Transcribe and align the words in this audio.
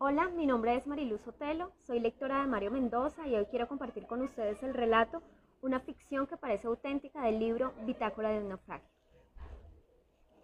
Hola, 0.00 0.28
mi 0.28 0.46
nombre 0.46 0.76
es 0.76 0.86
Mariluz 0.86 1.26
Otelo, 1.26 1.72
soy 1.84 1.98
lectora 1.98 2.40
de 2.40 2.46
Mario 2.46 2.70
Mendoza 2.70 3.26
y 3.26 3.34
hoy 3.34 3.46
quiero 3.46 3.66
compartir 3.66 4.06
con 4.06 4.22
ustedes 4.22 4.62
el 4.62 4.72
relato, 4.72 5.24
una 5.60 5.80
ficción 5.80 6.28
que 6.28 6.36
parece 6.36 6.68
auténtica 6.68 7.22
del 7.22 7.40
libro 7.40 7.74
Bitácora 7.84 8.28
de 8.28 8.38
un 8.38 8.48
naufragio. 8.48 8.88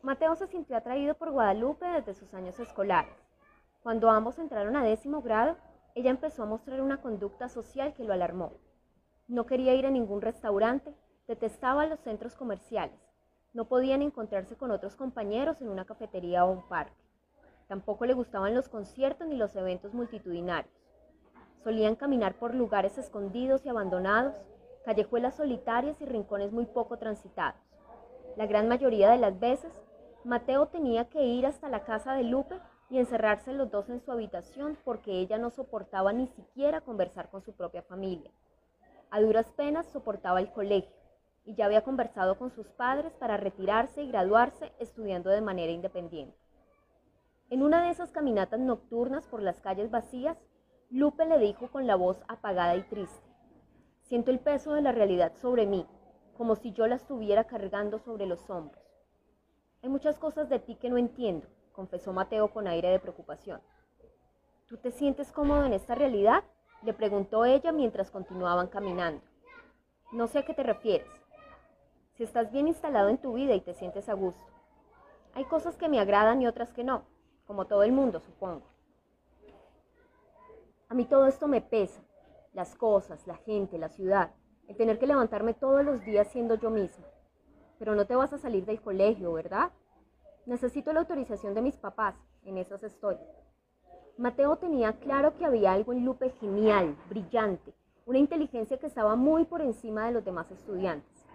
Mateo 0.03 0.35
se 0.35 0.49
sintió 0.49 0.77
atraído 0.77 1.15
por 1.15 1.31
Guadalupe 1.31 1.87
desde 1.87 2.15
sus 2.15 2.35
años 2.35 2.59
escolares. 2.59 3.15
Cuando 3.85 4.11
ambos 4.11 4.41
entraron 4.41 4.75
a 4.75 4.83
décimo 4.83 5.23
grado, 5.23 5.57
ella 5.95 6.11
empezó 6.11 6.43
a 6.43 6.47
mostrar 6.47 6.81
una 6.81 7.01
conducta 7.01 7.49
social 7.49 7.95
que 7.95 8.03
lo 8.03 8.13
alarmó. 8.13 8.55
No 9.29 9.47
quería 9.47 9.77
ir 9.77 9.87
a 9.87 9.93
ningún 9.93 10.21
restaurante, 10.21 10.93
detestaba 11.29 11.87
los 11.87 12.01
centros 12.01 12.35
comerciales, 12.35 12.99
no 13.53 13.69
podían 13.69 14.03
encontrarse 14.03 14.57
con 14.57 14.73
otros 14.73 14.97
compañeros 14.97 15.63
en 15.63 15.69
una 15.69 15.85
cafetería 15.85 16.45
o 16.45 16.51
un 16.51 16.69
parque. 16.69 17.04
Tampoco 17.69 18.07
le 18.07 18.15
gustaban 18.15 18.55
los 18.55 18.69
conciertos 18.69 19.27
ni 19.27 19.37
los 19.37 19.57
eventos 19.57 19.95
multitudinarios. 19.95 20.75
Solían 21.63 21.97
caminar 21.97 22.35
por 22.35 22.55
lugares 22.55 22.99
escondidos 22.99 23.65
y 23.65 23.71
abandonados, 23.71 24.35
callejuelas 24.85 25.37
solitarias 25.37 26.01
y 26.01 26.05
rincones 26.05 26.53
muy 26.53 26.67
poco 26.67 26.99
transitados. 26.99 27.61
La 28.37 28.47
gran 28.47 28.69
mayoría 28.69 29.11
de 29.11 29.19
las 29.19 29.39
veces, 29.41 29.73
Mateo 30.25 30.67
tenía 30.67 31.09
que 31.09 31.25
ir 31.25 31.47
hasta 31.47 31.69
la 31.69 31.85
casa 31.85 32.15
de 32.15 32.25
Lupe 32.25 32.59
y 32.91 32.99
encerrarse 32.99 33.53
los 33.53 33.71
dos 33.71 33.89
en 33.89 34.01
su 34.01 34.13
habitación 34.13 34.77
porque 34.85 35.13
ella 35.13 35.39
no 35.39 35.51
soportaba 35.51 36.13
ni 36.13 36.27
siquiera 36.29 36.81
conversar 36.81 37.31
con 37.31 37.43
su 37.43 37.53
propia 37.53 37.83
familia. 37.83 38.31
A 39.11 39.21
duras 39.21 39.47
penas 39.53 39.87
soportaba 39.87 40.41
el 40.41 40.51
colegio 40.51 40.95
y 41.45 41.55
ya 41.55 41.67
había 41.67 41.85
conversado 41.85 42.37
con 42.37 42.51
sus 42.51 42.67
padres 42.69 43.13
para 43.15 43.37
retirarse 43.37 44.03
y 44.03 44.09
graduarse 44.09 44.73
estudiando 44.79 45.31
de 45.31 45.41
manera 45.41 45.73
independiente. 45.73 46.37
En 47.51 47.63
una 47.63 47.85
de 47.85 47.91
esas 47.91 48.11
caminatas 48.11 48.59
nocturnas 48.59 49.27
por 49.27 49.43
las 49.43 49.61
calles 49.61 49.91
vacías, 49.91 50.39
Lupe 50.91 51.27
le 51.27 51.39
dijo 51.39 51.69
con 51.71 51.87
la 51.87 51.95
voz 51.95 52.23
apagada 52.27 52.75
y 52.75 52.83
triste, 52.83 53.29
Siento 54.03 54.31
el 54.31 54.39
peso 54.39 54.73
de 54.73 54.83
la 54.83 54.93
realidad 54.93 55.35
sobre 55.37 55.67
mí, 55.67 55.87
como 56.37 56.57
si 56.57 56.73
yo 56.73 56.87
la 56.87 56.97
estuviera 56.97 57.45
cargando 57.45 57.99
sobre 57.99 58.27
los 58.27 58.49
hombros. 58.49 58.83
Hay 59.83 59.91
muchas 59.91 60.19
cosas 60.19 60.49
de 60.49 60.59
ti 60.59 60.77
que 60.77 60.89
no 60.89 60.97
entiendo, 60.97 61.47
confesó 61.73 62.13
Mateo 62.13 62.49
con 62.49 62.67
aire 62.67 62.89
de 62.89 62.99
preocupación. 62.99 63.61
¿Tú 64.67 64.79
te 64.79 64.91
sientes 64.91 65.31
cómodo 65.31 65.65
en 65.65 65.75
esta 65.75 65.95
realidad? 65.95 66.45
le 66.83 66.93
preguntó 66.93 67.45
ella 67.45 67.73
mientras 67.73 68.11
continuaban 68.11 68.69
caminando. 68.69 69.23
No 70.13 70.27
sé 70.27 70.41
a 70.41 70.45
qué 70.45 70.55
te 70.55 70.63
refieres. 70.63 71.09
Si 72.15 72.25
estás 72.25 72.51
bien 72.53 72.69
instalado 72.69 73.09
en 73.09 73.19
tu 73.19 73.35
vida 73.35 73.55
y 73.55 73.61
te 73.61 73.75
sientes 73.75 74.09
a 74.09 74.15
gusto. 74.15 74.45
Hay 75.35 75.45
cosas 75.45 75.77
que 75.77 75.89
me 75.89 76.01
agradan 76.01 76.43
y 76.43 76.47
otras 76.47 76.73
que 76.73 76.85
no 76.85 77.14
como 77.47 77.67
todo 77.67 77.83
el 77.83 77.93
mundo, 77.93 78.21
supongo. 78.21 78.63
A 80.89 80.95
mí 80.95 81.05
todo 81.05 81.27
esto 81.27 81.49
me 81.49 81.61
pesa, 81.61 82.03
las 82.53 82.75
cosas, 82.75 83.27
la 83.27 83.37
gente, 83.37 83.79
la 83.79 83.89
ciudad, 83.89 84.31
el 84.69 84.77
tener 84.77 84.99
que 84.99 85.07
levantarme 85.07 85.55
todos 85.55 85.85
los 85.85 86.05
días 86.05 86.29
siendo 86.29 86.55
yo 86.55 86.71
misma. 86.71 87.05
Pero 87.79 87.95
no 87.95 88.07
te 88.07 88.15
vas 88.15 88.33
a 88.33 88.39
salir 88.39 88.65
del 88.65 88.81
colegio, 88.81 89.33
¿verdad? 89.33 89.73
Necesito 90.47 90.93
la 90.93 91.01
autorización 91.01 91.55
de 91.55 91.63
mis 91.63 91.77
papás, 91.77 92.15
en 92.45 92.59
esas 92.59 92.83
estoy. 92.83 93.17
Mateo 94.17 94.57
tenía 94.57 94.93
claro 95.01 95.37
que 95.37 95.45
había 95.45 95.73
algo 95.73 95.93
en 95.93 96.05
Lupe 96.05 96.31
genial, 96.31 96.97
brillante, 97.09 97.75
una 98.07 98.19
inteligencia 98.19 98.79
que 98.79 98.87
estaba 98.87 99.17
muy 99.17 99.45
por 99.45 99.61
encima 99.61 100.07
de 100.07 100.13
los 100.13 100.25
demás 100.25 100.51
estudiantes. 100.51 101.27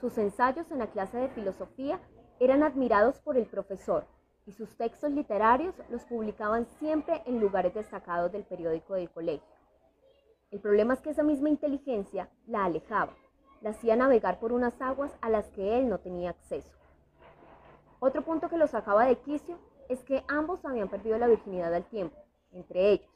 Sus 0.00 0.18
ensayos 0.18 0.70
en 0.70 0.78
la 0.78 0.88
clase 0.88 1.18
de 1.18 1.28
filosofía 1.28 2.00
eran 2.40 2.62
admirados 2.62 3.20
por 3.20 3.36
el 3.36 3.46
profesor, 3.46 4.06
y 4.46 4.52
sus 4.52 4.76
textos 4.76 5.10
literarios 5.10 5.74
los 5.88 6.04
publicaban 6.04 6.66
siempre 6.78 7.22
en 7.26 7.40
lugares 7.40 7.74
destacados 7.74 8.30
del 8.32 8.44
periódico 8.44 8.94
del 8.94 9.10
colegio. 9.10 9.54
El 10.50 10.60
problema 10.60 10.94
es 10.94 11.00
que 11.00 11.10
esa 11.10 11.22
misma 11.22 11.48
inteligencia 11.48 12.28
la 12.46 12.64
alejaba, 12.64 13.14
la 13.60 13.70
hacía 13.70 13.96
navegar 13.96 14.38
por 14.38 14.52
unas 14.52 14.80
aguas 14.80 15.12
a 15.20 15.30
las 15.30 15.48
que 15.48 15.78
él 15.78 15.88
no 15.88 15.98
tenía 15.98 16.30
acceso. 16.30 16.70
Otro 17.98 18.22
punto 18.22 18.48
que 18.48 18.58
lo 18.58 18.66
sacaba 18.66 19.06
de 19.06 19.16
quicio 19.16 19.58
es 19.88 20.04
que 20.04 20.22
ambos 20.28 20.64
habían 20.64 20.88
perdido 20.88 21.18
la 21.18 21.26
virginidad 21.26 21.72
al 21.72 21.84
tiempo, 21.84 22.16
entre 22.52 22.90
ellos, 22.90 23.10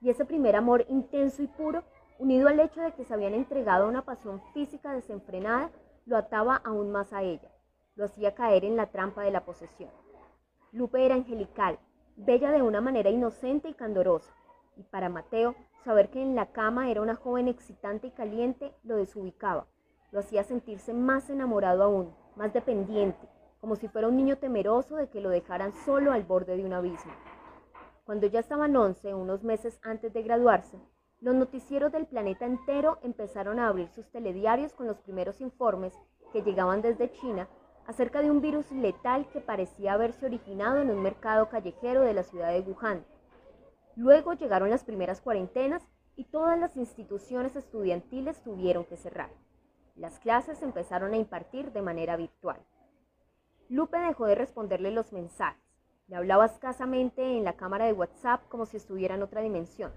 y 0.00 0.10
ese 0.10 0.24
primer 0.24 0.56
amor 0.56 0.84
intenso 0.88 1.42
y 1.42 1.46
puro, 1.46 1.82
unido 2.18 2.48
al 2.48 2.60
hecho 2.60 2.80
de 2.80 2.92
que 2.92 3.04
se 3.04 3.14
habían 3.14 3.34
entregado 3.34 3.86
a 3.86 3.88
una 3.88 4.04
pasión 4.04 4.42
física 4.52 4.92
desenfrenada, 4.92 5.70
lo 6.04 6.16
ataba 6.16 6.56
aún 6.56 6.92
más 6.92 7.12
a 7.12 7.22
ella, 7.22 7.50
lo 7.94 8.04
hacía 8.04 8.34
caer 8.34 8.64
en 8.64 8.76
la 8.76 8.86
trampa 8.86 9.22
de 9.22 9.30
la 9.30 9.44
posesión. 9.44 9.90
Lupe 10.76 11.06
era 11.06 11.14
angelical, 11.14 11.78
bella 12.16 12.50
de 12.50 12.60
una 12.60 12.82
manera 12.82 13.08
inocente 13.08 13.66
y 13.70 13.72
candorosa, 13.72 14.30
y 14.76 14.82
para 14.82 15.08
Mateo, 15.08 15.54
saber 15.86 16.10
que 16.10 16.20
en 16.20 16.34
la 16.34 16.52
cama 16.52 16.90
era 16.90 17.00
una 17.00 17.14
joven 17.14 17.48
excitante 17.48 18.08
y 18.08 18.10
caliente 18.10 18.74
lo 18.82 18.96
desubicaba, 18.96 19.68
lo 20.12 20.20
hacía 20.20 20.44
sentirse 20.44 20.92
más 20.92 21.30
enamorado 21.30 21.82
aún, 21.82 22.14
más 22.36 22.52
dependiente, 22.52 23.26
como 23.58 23.76
si 23.76 23.88
fuera 23.88 24.08
un 24.08 24.18
niño 24.18 24.36
temeroso 24.36 24.96
de 24.96 25.08
que 25.08 25.22
lo 25.22 25.30
dejaran 25.30 25.72
solo 25.86 26.12
al 26.12 26.24
borde 26.24 26.58
de 26.58 26.66
un 26.66 26.74
abismo. 26.74 27.12
Cuando 28.04 28.26
ya 28.26 28.40
estaban 28.40 28.76
once, 28.76 29.14
unos 29.14 29.42
meses 29.44 29.80
antes 29.82 30.12
de 30.12 30.24
graduarse, 30.24 30.78
los 31.20 31.34
noticieros 31.34 31.90
del 31.90 32.04
planeta 32.04 32.44
entero 32.44 32.98
empezaron 33.02 33.60
a 33.60 33.68
abrir 33.68 33.88
sus 33.88 34.10
telediarios 34.10 34.74
con 34.74 34.86
los 34.86 34.98
primeros 34.98 35.40
informes 35.40 35.94
que 36.34 36.42
llegaban 36.42 36.82
desde 36.82 37.10
China 37.12 37.48
acerca 37.86 38.20
de 38.20 38.30
un 38.30 38.40
virus 38.40 38.70
letal 38.72 39.28
que 39.28 39.40
parecía 39.40 39.92
haberse 39.92 40.26
originado 40.26 40.80
en 40.80 40.90
un 40.90 41.02
mercado 41.02 41.48
callejero 41.48 42.02
de 42.02 42.14
la 42.14 42.22
ciudad 42.22 42.52
de 42.52 42.60
Wuhan. 42.60 43.04
Luego 43.94 44.34
llegaron 44.34 44.70
las 44.70 44.84
primeras 44.84 45.20
cuarentenas 45.20 45.82
y 46.16 46.24
todas 46.24 46.58
las 46.58 46.76
instituciones 46.76 47.56
estudiantiles 47.56 48.42
tuvieron 48.42 48.84
que 48.84 48.96
cerrar. 48.96 49.30
Las 49.94 50.18
clases 50.18 50.62
empezaron 50.62 51.12
a 51.12 51.16
impartir 51.16 51.72
de 51.72 51.82
manera 51.82 52.16
virtual. 52.16 52.60
Lupe 53.68 53.98
dejó 53.98 54.26
de 54.26 54.34
responderle 54.34 54.90
los 54.90 55.12
mensajes. 55.12 55.62
Le 56.08 56.16
hablaba 56.16 56.46
escasamente 56.46 57.36
en 57.36 57.44
la 57.44 57.56
cámara 57.56 57.86
de 57.86 57.92
WhatsApp 57.92 58.46
como 58.48 58.66
si 58.66 58.76
estuviera 58.76 59.14
en 59.14 59.22
otra 59.22 59.40
dimensión, 59.40 59.92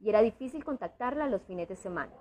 y 0.00 0.08
era 0.08 0.22
difícil 0.22 0.64
contactarla 0.64 1.28
los 1.28 1.42
fines 1.42 1.68
de 1.68 1.76
semana. 1.76 2.12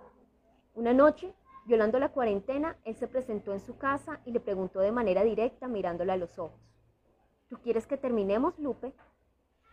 Una 0.75 0.93
noche, 0.93 1.33
Violando 1.65 1.99
la 1.99 2.09
cuarentena, 2.09 2.77
él 2.85 2.95
se 2.95 3.07
presentó 3.07 3.53
en 3.53 3.59
su 3.59 3.77
casa 3.77 4.19
y 4.25 4.31
le 4.31 4.39
preguntó 4.39 4.79
de 4.79 4.91
manera 4.91 5.23
directa 5.23 5.67
mirándola 5.67 6.13
a 6.13 6.17
los 6.17 6.39
ojos. 6.39 6.59
¿Tú 7.49 7.57
quieres 7.61 7.85
que 7.85 7.97
terminemos, 7.97 8.57
Lupe? 8.57 8.93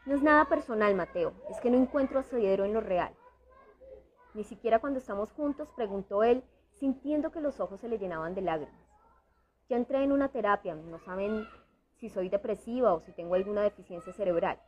No 0.05 0.15
es 0.15 0.23
nada 0.23 0.47
personal, 0.47 0.95
Mateo, 0.95 1.33
es 1.51 1.61
que 1.61 1.71
no 1.71 1.79
encuentro 1.79 2.19
asidero 2.19 2.65
en 2.65 2.75
lo 2.75 2.81
real. 2.81 3.15
Ni 4.35 4.45
siquiera 4.45 4.79
cuando 4.79 4.99
estamos 4.99 5.33
juntos, 5.33 5.69
preguntó 5.77 6.23
él, 6.23 6.45
sintiendo 6.73 7.31
que 7.31 7.41
los 7.41 7.59
ojos 7.61 7.81
se 7.81 7.89
le 7.89 7.99
llenaban 7.99 8.35
de 8.35 8.43
lágrimas. 8.43 8.89
Ya 9.69 9.77
entré 9.77 10.03
en 10.03 10.13
una 10.13 10.29
terapia, 10.29 10.75
no 10.75 10.99
saben 10.99 11.47
si 11.97 12.09
soy 12.09 12.29
depresiva 12.29 12.95
o 12.95 13.01
si 13.01 13.13
tengo 13.13 13.35
alguna 13.35 13.63
deficiencia 13.63 14.13
cerebral. 14.13 14.61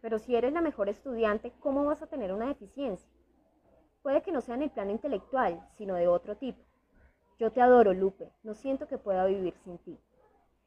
Pero 0.00 0.18
si 0.18 0.36
eres 0.36 0.52
la 0.52 0.60
mejor 0.60 0.88
estudiante, 0.88 1.52
¿cómo 1.60 1.84
vas 1.84 2.02
a 2.02 2.06
tener 2.06 2.32
una 2.32 2.48
deficiencia? 2.48 3.10
Puede 4.04 4.20
que 4.20 4.32
no 4.32 4.42
sea 4.42 4.56
en 4.56 4.62
el 4.64 4.70
plano 4.70 4.90
intelectual, 4.90 5.66
sino 5.78 5.94
de 5.94 6.08
otro 6.08 6.36
tipo. 6.36 6.62
Yo 7.38 7.50
te 7.50 7.62
adoro, 7.62 7.94
Lupe, 7.94 8.30
no 8.42 8.52
siento 8.52 8.86
que 8.86 8.98
pueda 8.98 9.24
vivir 9.24 9.54
sin 9.64 9.78
ti. 9.78 9.98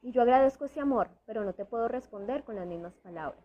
Y 0.02 0.12
yo 0.12 0.24
agradezco 0.24 0.66
ese 0.66 0.80
amor, 0.80 1.10
pero 1.28 1.46
no 1.46 1.54
te 1.54 1.64
puedo 1.64 1.88
responder 1.88 2.44
con 2.44 2.56
las 2.56 2.66
mismas 2.66 2.96
palabras. 2.96 3.40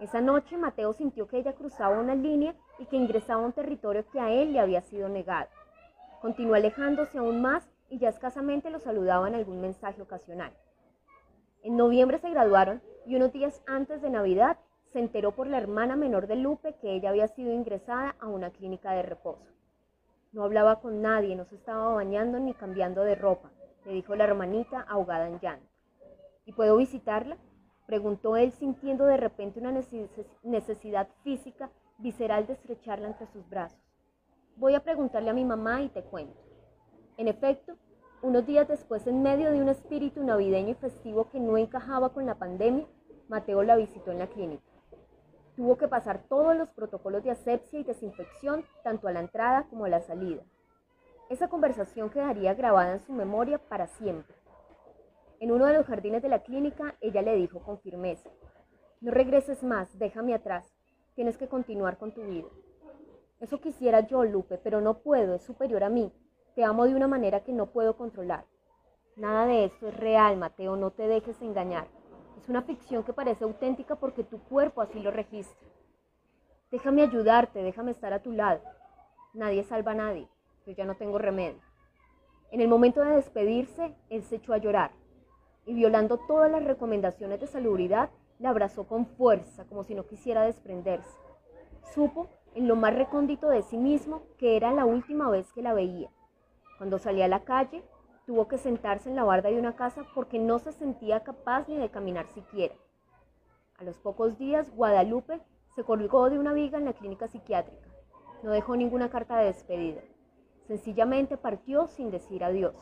Esa 0.00 0.22
noche 0.22 0.56
Mateo 0.56 0.94
sintió 0.94 1.28
que 1.28 1.36
ella 1.36 1.52
cruzaba 1.52 2.00
una 2.00 2.14
línea 2.14 2.54
y 2.78 2.86
que 2.86 2.96
ingresaba 2.96 3.42
a 3.42 3.44
un 3.44 3.52
territorio 3.52 4.08
que 4.10 4.18
a 4.18 4.32
él 4.32 4.54
le 4.54 4.60
había 4.60 4.80
sido 4.80 5.10
negado. 5.10 5.50
Continuó 6.22 6.54
alejándose 6.54 7.18
aún 7.18 7.42
más 7.42 7.68
y 7.90 7.98
ya 7.98 8.08
escasamente 8.08 8.70
lo 8.70 8.78
saludaba 8.78 9.28
en 9.28 9.34
algún 9.34 9.60
mensaje 9.60 10.00
ocasional. 10.00 10.54
En 11.62 11.76
noviembre 11.76 12.16
se 12.16 12.30
graduaron 12.30 12.80
y 13.04 13.16
unos 13.16 13.30
días 13.30 13.62
antes 13.66 14.00
de 14.00 14.08
Navidad 14.08 14.56
se 14.92 14.98
enteró 14.98 15.32
por 15.32 15.46
la 15.46 15.58
hermana 15.58 15.96
menor 15.96 16.26
de 16.26 16.36
Lupe 16.36 16.74
que 16.74 16.94
ella 16.94 17.10
había 17.10 17.28
sido 17.28 17.52
ingresada 17.52 18.14
a 18.20 18.28
una 18.28 18.50
clínica 18.50 18.92
de 18.92 19.02
reposo. 19.02 19.50
No 20.32 20.44
hablaba 20.44 20.80
con 20.80 21.02
nadie, 21.02 21.36
no 21.36 21.44
se 21.44 21.56
estaba 21.56 21.94
bañando 21.94 22.38
ni 22.38 22.54
cambiando 22.54 23.02
de 23.02 23.14
ropa, 23.14 23.50
le 23.84 23.92
dijo 23.92 24.14
la 24.14 24.24
hermanita 24.24 24.80
ahogada 24.80 25.28
en 25.28 25.40
llanto. 25.40 25.66
¿Y 26.44 26.52
puedo 26.52 26.76
visitarla? 26.76 27.36
preguntó 27.86 28.36
él 28.36 28.52
sintiendo 28.52 29.04
de 29.04 29.16
repente 29.16 29.60
una 29.60 29.72
necesidad 30.42 31.08
física 31.22 31.70
visceral 31.98 32.46
de 32.46 32.54
estrecharla 32.54 33.08
entre 33.08 33.26
sus 33.26 33.48
brazos. 33.48 33.78
Voy 34.56 34.74
a 34.74 34.80
preguntarle 34.80 35.30
a 35.30 35.34
mi 35.34 35.44
mamá 35.44 35.82
y 35.82 35.88
te 35.88 36.02
cuento. 36.02 36.40
En 37.16 37.28
efecto, 37.28 37.76
unos 38.22 38.46
días 38.46 38.68
después, 38.68 39.06
en 39.06 39.22
medio 39.22 39.50
de 39.50 39.60
un 39.60 39.68
espíritu 39.68 40.22
navideño 40.22 40.70
y 40.70 40.74
festivo 40.74 41.28
que 41.30 41.40
no 41.40 41.58
encajaba 41.58 42.10
con 42.10 42.24
la 42.24 42.36
pandemia, 42.36 42.86
Mateo 43.28 43.62
la 43.62 43.76
visitó 43.76 44.10
en 44.10 44.18
la 44.18 44.26
clínica. 44.28 44.71
Tuvo 45.56 45.76
que 45.76 45.88
pasar 45.88 46.24
todos 46.28 46.56
los 46.56 46.70
protocolos 46.70 47.22
de 47.22 47.30
asepsia 47.30 47.80
y 47.80 47.84
desinfección, 47.84 48.64
tanto 48.82 49.08
a 49.08 49.12
la 49.12 49.20
entrada 49.20 49.66
como 49.68 49.84
a 49.84 49.88
la 49.88 50.00
salida. 50.00 50.42
Esa 51.28 51.48
conversación 51.48 52.10
quedaría 52.10 52.54
grabada 52.54 52.92
en 52.92 53.00
su 53.00 53.12
memoria 53.12 53.58
para 53.58 53.86
siempre. 53.86 54.34
En 55.40 55.50
uno 55.50 55.66
de 55.66 55.74
los 55.74 55.86
jardines 55.86 56.22
de 56.22 56.28
la 56.28 56.42
clínica, 56.42 56.94
ella 57.00 57.20
le 57.20 57.34
dijo 57.36 57.60
con 57.60 57.80
firmeza, 57.80 58.30
no 59.00 59.10
regreses 59.10 59.62
más, 59.62 59.98
déjame 59.98 60.34
atrás. 60.34 60.72
tienes 61.14 61.36
que 61.36 61.48
continuar 61.48 61.98
con 61.98 62.12
tu 62.14 62.22
vida. 62.22 62.48
Eso 63.40 63.60
quisiera 63.60 64.00
yo, 64.06 64.24
Lupe, 64.24 64.56
pero 64.56 64.80
no 64.80 64.98
puedo, 65.02 65.34
es 65.34 65.42
superior 65.42 65.82
a 65.82 65.90
mí. 65.90 66.12
Te 66.54 66.64
amo 66.64 66.86
de 66.86 66.94
una 66.94 67.08
manera 67.08 67.42
que 67.42 67.52
no 67.52 67.72
puedo 67.72 67.96
controlar. 67.96 68.46
Nada 69.16 69.46
de 69.46 69.64
esto 69.64 69.88
es 69.88 69.96
real, 69.96 70.36
Mateo, 70.36 70.76
no 70.76 70.92
te 70.92 71.08
dejes 71.08 71.42
engañar. 71.42 71.88
Es 72.42 72.48
una 72.48 72.62
ficción 72.62 73.04
que 73.04 73.12
parece 73.12 73.44
auténtica 73.44 73.94
porque 73.94 74.24
tu 74.24 74.40
cuerpo 74.40 74.82
así 74.82 74.98
lo 74.98 75.12
registra. 75.12 75.68
Déjame 76.72 77.02
ayudarte, 77.02 77.62
déjame 77.62 77.92
estar 77.92 78.12
a 78.12 78.20
tu 78.20 78.32
lado. 78.32 78.60
Nadie 79.32 79.62
salva 79.62 79.92
a 79.92 79.94
nadie, 79.94 80.28
yo 80.66 80.72
ya 80.72 80.84
no 80.84 80.96
tengo 80.96 81.18
remedio. 81.18 81.60
En 82.50 82.60
el 82.60 82.66
momento 82.66 83.00
de 83.00 83.14
despedirse, 83.14 83.94
él 84.10 84.24
se 84.24 84.36
echó 84.36 84.54
a 84.54 84.58
llorar 84.58 84.90
y 85.66 85.72
violando 85.72 86.18
todas 86.18 86.50
las 86.50 86.64
recomendaciones 86.64 87.38
de 87.40 87.46
salubridad, 87.46 88.10
la 88.40 88.50
abrazó 88.50 88.88
con 88.88 89.06
fuerza, 89.06 89.64
como 89.66 89.84
si 89.84 89.94
no 89.94 90.06
quisiera 90.06 90.42
desprenderse. 90.42 91.16
Supo, 91.94 92.28
en 92.56 92.66
lo 92.66 92.74
más 92.74 92.92
recóndito 92.92 93.50
de 93.50 93.62
sí 93.62 93.76
mismo, 93.76 94.24
que 94.36 94.56
era 94.56 94.72
la 94.72 94.84
última 94.84 95.30
vez 95.30 95.52
que 95.52 95.62
la 95.62 95.74
veía. 95.74 96.10
Cuando 96.78 96.98
salía 96.98 97.26
a 97.26 97.28
la 97.28 97.44
calle, 97.44 97.84
tuvo 98.26 98.48
que 98.48 98.58
sentarse 98.58 99.08
en 99.08 99.16
la 99.16 99.24
barda 99.24 99.50
de 99.50 99.58
una 99.58 99.76
casa 99.76 100.06
porque 100.14 100.38
no 100.38 100.58
se 100.58 100.72
sentía 100.72 101.20
capaz 101.20 101.68
ni 101.68 101.76
de 101.76 101.90
caminar 101.90 102.26
siquiera. 102.28 102.74
A 103.78 103.84
los 103.84 103.98
pocos 103.98 104.38
días, 104.38 104.74
Guadalupe 104.74 105.40
se 105.74 105.84
colgó 105.84 106.30
de 106.30 106.38
una 106.38 106.52
viga 106.52 106.78
en 106.78 106.84
la 106.84 106.92
clínica 106.92 107.28
psiquiátrica. 107.28 107.88
No 108.42 108.50
dejó 108.50 108.76
ninguna 108.76 109.10
carta 109.10 109.38
de 109.38 109.46
despedida. 109.46 110.02
Sencillamente 110.66 111.36
partió 111.36 111.88
sin 111.88 112.10
decir 112.10 112.44
adiós. 112.44 112.74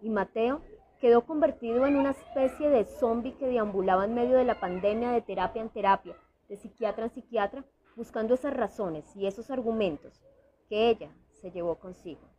Y 0.00 0.10
Mateo 0.10 0.60
quedó 1.00 1.26
convertido 1.26 1.86
en 1.86 1.96
una 1.96 2.10
especie 2.10 2.68
de 2.70 2.84
zombie 2.84 3.34
que 3.34 3.46
deambulaba 3.46 4.04
en 4.04 4.14
medio 4.14 4.36
de 4.36 4.44
la 4.44 4.60
pandemia 4.60 5.10
de 5.10 5.20
terapia 5.20 5.62
en 5.62 5.68
terapia, 5.68 6.16
de 6.48 6.56
psiquiatra 6.56 7.04
en 7.04 7.10
psiquiatra, 7.10 7.64
buscando 7.96 8.34
esas 8.34 8.54
razones 8.54 9.04
y 9.16 9.26
esos 9.26 9.50
argumentos 9.50 10.20
que 10.68 10.90
ella 10.90 11.10
se 11.40 11.50
llevó 11.50 11.76
consigo. 11.78 12.31